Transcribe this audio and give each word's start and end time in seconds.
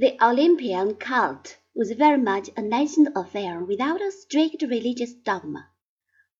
The 0.00 0.16
Olympian 0.24 0.94
cult 0.94 1.56
was 1.74 1.90
very 1.90 2.22
much 2.22 2.50
a 2.56 2.62
national 2.62 3.12
affair 3.16 3.64
without 3.64 4.00
a 4.00 4.12
strict 4.12 4.62
religious 4.62 5.12
dogma. 5.12 5.70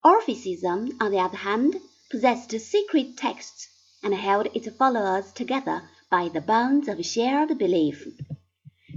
Orphicism, 0.04 0.96
on 1.00 1.10
the 1.10 1.18
other 1.18 1.38
hand, 1.38 1.80
possessed 2.08 2.52
secret 2.52 3.16
texts, 3.16 3.68
and 4.00 4.14
held 4.14 4.46
its 4.54 4.68
followers 4.76 5.32
together 5.32 5.82
by 6.08 6.28
the 6.28 6.40
bonds 6.40 6.86
of 6.86 7.04
shared 7.04 7.58
belief. 7.58 8.06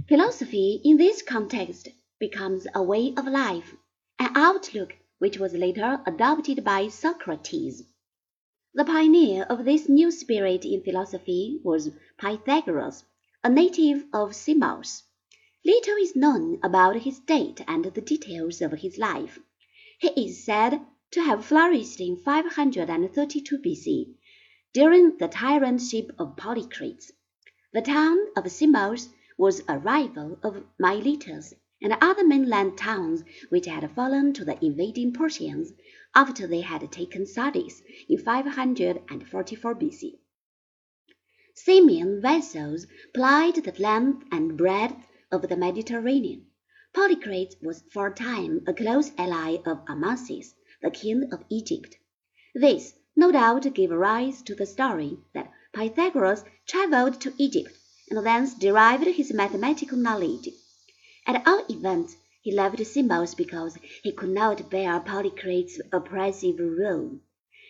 Philosophy 0.08 0.80
in 0.84 0.96
this 0.96 1.22
context 1.22 1.88
becomes 2.20 2.68
a 2.72 2.84
way 2.84 3.14
of 3.16 3.26
life, 3.26 3.74
an 4.20 4.30
outlook 4.36 4.94
which 5.18 5.40
was 5.40 5.54
later 5.54 6.00
adopted 6.06 6.62
by 6.62 6.86
Socrates. 6.86 7.82
The 8.74 8.84
pioneer 8.84 9.42
of 9.42 9.64
this 9.64 9.88
new 9.88 10.12
spirit 10.12 10.64
in 10.64 10.84
philosophy 10.84 11.60
was 11.64 11.90
Pythagoras 12.16 13.02
a 13.44 13.50
native 13.50 14.04
of 14.12 14.36
Samos. 14.36 15.02
Little 15.64 15.96
is 15.96 16.14
known 16.14 16.60
about 16.62 17.02
his 17.02 17.18
date 17.18 17.60
and 17.66 17.84
the 17.84 18.00
details 18.00 18.62
of 18.62 18.70
his 18.70 18.98
life. 18.98 19.40
He 19.98 20.26
is 20.26 20.44
said 20.44 20.80
to 21.10 21.22
have 21.22 21.44
flourished 21.44 22.00
in 22.00 22.18
532 22.18 23.58
B.C., 23.58 24.14
during 24.72 25.18
the 25.18 25.26
tyrantship 25.26 26.12
of 26.20 26.36
Polycrates. 26.36 27.10
The 27.72 27.82
town 27.82 28.18
of 28.36 28.48
Samos 28.48 29.08
was 29.36 29.60
a 29.68 29.76
rival 29.76 30.38
of 30.44 30.64
Miletus 30.78 31.52
and 31.82 31.96
other 32.00 32.24
mainland 32.24 32.78
towns 32.78 33.24
which 33.48 33.66
had 33.66 33.90
fallen 33.90 34.32
to 34.34 34.44
the 34.44 34.64
invading 34.64 35.14
Persians 35.14 35.72
after 36.14 36.46
they 36.46 36.60
had 36.60 36.92
taken 36.92 37.26
Sardis 37.26 37.82
in 38.08 38.18
544 38.18 39.74
B.C. 39.74 40.20
Samian 41.54 42.22
vessels 42.22 42.86
plied 43.12 43.56
the 43.56 43.74
length 43.78 44.24
and 44.32 44.56
breadth 44.56 44.96
of 45.30 45.46
the 45.50 45.54
Mediterranean. 45.54 46.46
Polycrates 46.94 47.56
was 47.60 47.84
for 47.92 48.06
a 48.06 48.14
time 48.14 48.62
a 48.66 48.72
close 48.72 49.12
ally 49.18 49.58
of 49.66 49.84
Amasis, 49.86 50.54
the 50.80 50.90
king 50.90 51.28
of 51.30 51.44
Egypt. 51.50 51.98
This 52.54 52.94
no 53.14 53.30
doubt 53.30 53.74
gave 53.74 53.90
rise 53.90 54.40
to 54.44 54.54
the 54.54 54.64
story 54.64 55.18
that 55.34 55.52
Pythagoras 55.74 56.42
travelled 56.66 57.20
to 57.20 57.34
Egypt 57.36 57.76
and 58.08 58.24
thence 58.24 58.54
derived 58.54 59.04
his 59.04 59.34
mathematical 59.34 59.98
knowledge. 59.98 60.48
At 61.26 61.46
all 61.46 61.66
events, 61.68 62.16
he 62.40 62.50
left 62.50 62.82
Samos 62.86 63.34
because 63.34 63.76
he 64.02 64.12
could 64.12 64.30
not 64.30 64.70
bear 64.70 64.98
Polycrates' 65.00 65.78
oppressive 65.92 66.58
rule. 66.58 67.20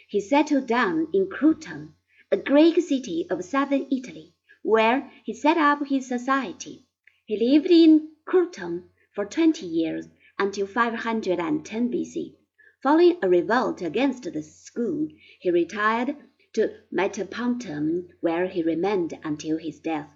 He 0.06 0.20
settled 0.20 0.68
down 0.68 1.08
in 1.12 1.28
Croton 1.28 1.96
a 2.32 2.36
Greek 2.38 2.80
city 2.80 3.26
of 3.28 3.44
southern 3.44 3.86
Italy, 3.90 4.32
where 4.62 5.12
he 5.22 5.34
set 5.34 5.58
up 5.58 5.86
his 5.86 6.08
society. 6.08 6.86
He 7.26 7.36
lived 7.36 7.70
in 7.70 8.08
Croton 8.24 8.88
for 9.14 9.26
twenty 9.26 9.66
years, 9.66 10.08
until 10.38 10.66
510 10.66 11.90
B.C. 11.90 12.34
Following 12.82 13.18
a 13.20 13.28
revolt 13.28 13.82
against 13.82 14.22
the 14.32 14.42
school, 14.42 15.08
he 15.40 15.50
retired 15.50 16.16
to 16.54 16.74
Metapontum, 16.90 18.08
where 18.20 18.46
he 18.46 18.62
remained 18.62 19.12
until 19.22 19.58
his 19.58 19.78
death. 19.78 20.10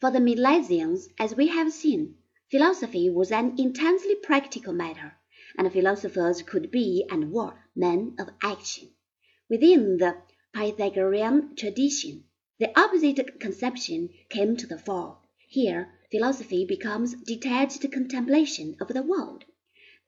For 0.00 0.10
the 0.10 0.20
Milesians, 0.20 1.08
as 1.18 1.36
we 1.36 1.48
have 1.48 1.70
seen, 1.70 2.14
philosophy 2.50 3.10
was 3.10 3.30
an 3.30 3.56
intensely 3.58 4.14
practical 4.14 4.72
matter, 4.72 5.12
and 5.58 5.70
philosophers 5.70 6.40
could 6.40 6.70
be 6.70 7.04
and 7.10 7.30
were 7.30 7.58
men 7.76 8.16
of 8.18 8.30
action. 8.42 8.88
Within 9.50 9.98
the 9.98 10.16
Pythagorean 10.54 11.56
tradition, 11.56 12.24
the 12.58 12.78
opposite 12.78 13.40
conception 13.40 14.10
came 14.28 14.54
to 14.58 14.66
the 14.66 14.78
fore. 14.78 15.18
Here 15.48 15.88
philosophy 16.10 16.66
becomes 16.66 17.14
detached 17.14 17.90
contemplation 17.90 18.76
of 18.78 18.88
the 18.88 19.02
world. 19.02 19.44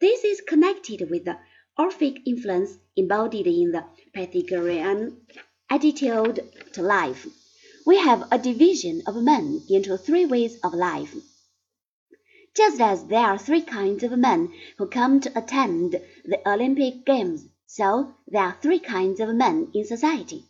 This 0.01 0.23
is 0.23 0.43
connected 0.43 1.11
with 1.11 1.25
the 1.25 1.39
Orphic 1.79 2.27
influence 2.27 2.77
embodied 2.95 3.47
in 3.47 3.73
the 3.73 3.87
Pythagorean 4.13 5.27
attitude 5.71 6.53
to 6.75 6.83
life. 6.83 7.27
We 7.87 7.97
have 7.97 8.29
a 8.31 8.39
division 8.39 9.03
of 9.07 9.23
men 9.23 9.63
into 9.69 9.97
three 9.97 10.27
ways 10.27 10.59
of 10.63 10.75
life. 10.75 11.15
Just 12.55 12.81
as 12.83 13.07
there 13.07 13.27
are 13.27 13.39
three 13.39 13.63
kinds 13.63 14.03
of 14.03 14.19
men 14.19 14.53
who 14.77 14.89
come 14.89 15.21
to 15.21 15.39
attend 15.39 15.93
the 16.25 16.47
Olympic 16.47 17.07
Games 17.07 17.49
so 17.77 18.15
there 18.29 18.45
are 18.45 18.57
three 18.63 18.79
kinds 18.79 19.19
of 19.19 19.35
men 19.35 19.69
in 19.75 19.85
society. 19.85 20.45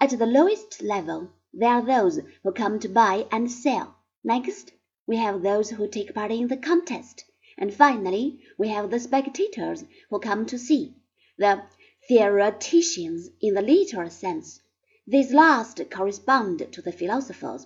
At 0.00 0.10
the 0.10 0.26
lowest 0.26 0.82
level, 0.82 1.30
there 1.52 1.70
are 1.70 1.86
those 1.86 2.18
who 2.42 2.50
come 2.50 2.80
to 2.80 2.88
buy 2.88 3.28
and 3.30 3.48
sell. 3.48 3.94
Next, 4.24 4.72
we 5.06 5.16
have 5.18 5.42
those 5.42 5.70
who 5.70 5.86
take 5.86 6.12
part 6.12 6.32
in 6.32 6.48
the 6.48 6.56
contest. 6.56 7.22
And 7.56 7.72
finally, 7.72 8.40
we 8.58 8.66
have 8.66 8.90
the 8.90 8.98
spectators 8.98 9.84
who 10.10 10.18
come 10.18 10.44
to 10.46 10.58
see, 10.58 10.96
the 11.38 11.62
theoreticians 12.08 13.28
in 13.40 13.54
the 13.54 13.62
literal 13.62 14.10
sense. 14.10 14.60
These 15.06 15.32
last 15.32 15.80
correspond 15.88 16.66
to 16.72 16.82
the 16.82 16.90
philosophers. 16.90 17.64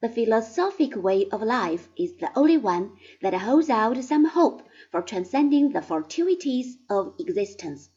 The 0.00 0.08
philosophic 0.08 0.96
way 0.96 1.28
of 1.30 1.42
life 1.42 1.90
is 1.98 2.16
the 2.16 2.30
only 2.34 2.56
one 2.56 2.92
that 3.20 3.34
holds 3.34 3.68
out 3.68 4.02
some 4.02 4.24
hope 4.24 4.62
for 4.90 5.02
transcending 5.02 5.72
the 5.72 5.82
fortuities 5.82 6.78
of 6.88 7.14
existence. 7.18 7.90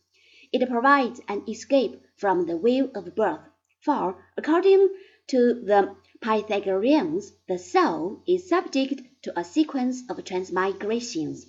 It 0.54 0.68
provides 0.70 1.22
an 1.30 1.44
escape 1.48 2.02
from 2.18 2.46
the 2.46 2.58
wheel 2.58 2.92
of 2.94 3.16
birth, 3.16 3.40
for, 3.80 4.22
according 4.36 4.90
to 5.28 5.54
the 5.54 5.96
Pythagoreans, 6.20 7.32
the 7.48 7.58
soul 7.58 8.22
is 8.28 8.50
subject 8.50 9.02
to 9.24 9.40
a 9.40 9.46
sequence 9.46 10.04
of 10.10 10.18
transmigrations. 10.18 11.46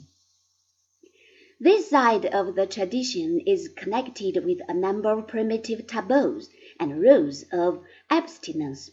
This 1.59 1.91
side 1.91 2.27
of 2.27 2.55
the 2.55 2.67
tradition 2.67 3.41
is 3.41 3.69
connected 3.77 4.45
with 4.45 4.61
a 4.69 4.75
number 4.75 5.11
of 5.19 5.27
primitive 5.27 5.87
taboos 5.87 6.49
and 6.79 7.01
rules 7.01 7.45
of 7.53 7.83
abstinence. 8.09 8.91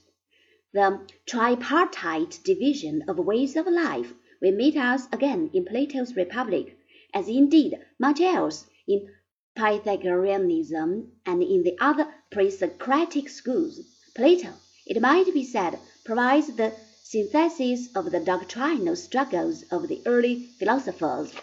The 0.74 1.08
tripartite 1.28 2.40
division 2.44 3.04
of 3.08 3.20
ways 3.20 3.56
of 3.56 3.68
life 3.68 4.14
will 4.42 4.54
meet 4.56 4.76
us 4.76 5.08
again 5.12 5.52
in 5.54 5.66
Plato's 5.66 6.16
Republic, 6.16 6.78
as 7.14 7.28
indeed 7.28 7.80
much 8.00 8.22
else 8.22 8.66
in 8.88 9.08
Pythagoreanism 9.56 11.12
and 11.26 11.44
in 11.44 11.64
the 11.64 11.76
other 11.80 12.08
pre-Socratic 12.32 13.28
schools, 13.30 13.80
Plato, 14.16 14.54
it 14.86 15.02
might 15.02 15.34
be 15.34 15.44
said, 15.44 15.80
provides 16.06 16.56
the 16.56 16.74
synthesis 17.04 17.90
of 17.96 18.12
the 18.12 18.20
doctrinal 18.20 18.96
struggles 18.96 19.64
of 19.72 19.88
the 19.88 20.02
early 20.06 20.50
philosophers. 20.60 21.34